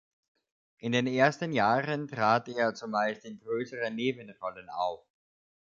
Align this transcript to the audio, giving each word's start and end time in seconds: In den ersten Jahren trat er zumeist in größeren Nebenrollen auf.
In 0.79 0.93
den 0.93 1.05
ersten 1.05 1.51
Jahren 1.53 2.07
trat 2.07 2.47
er 2.47 2.73
zumeist 2.73 3.23
in 3.23 3.37
größeren 3.39 3.93
Nebenrollen 3.93 4.67
auf. 4.71 5.05